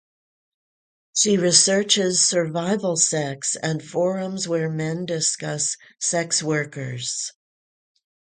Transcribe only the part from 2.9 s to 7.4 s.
sex and forums where men discuss sex workers.